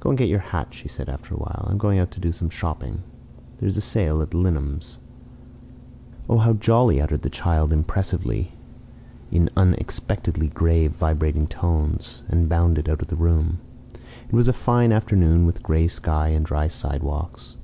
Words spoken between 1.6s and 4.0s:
"I am going out to do some shopping. There is a